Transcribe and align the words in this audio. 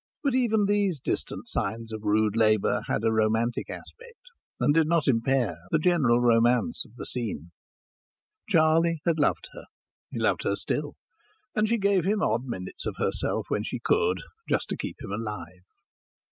But 0.23 0.33
even 0.33 0.65
these 0.65 0.99
distant 0.99 1.47
signs 1.47 1.91
of 1.93 2.01
rude 2.01 2.35
labour 2.35 2.81
had 2.87 3.03
a 3.03 3.11
romantic 3.13 3.69
aspect, 3.69 4.31
and 4.59 4.73
did 4.73 4.87
not 4.87 5.07
impair 5.07 5.59
the 5.69 5.77
general 5.77 6.19
romance 6.19 6.83
of 6.85 6.95
the 6.95 7.05
scene. 7.05 7.51
Charlie 8.49 9.01
had 9.05 9.19
loved 9.19 9.49
her; 9.53 9.65
he 10.09 10.17
loved 10.17 10.41
her 10.41 10.55
still; 10.55 10.95
and 11.53 11.67
she 11.69 11.77
gave 11.77 12.03
him 12.03 12.19
odd 12.23 12.45
minutes 12.45 12.87
of 12.87 12.95
herself 12.97 13.45
when 13.49 13.61
she 13.61 13.79
could, 13.79 14.23
just 14.49 14.69
to 14.69 14.75
keep 14.75 14.95
him 15.03 15.11
alive. 15.11 15.61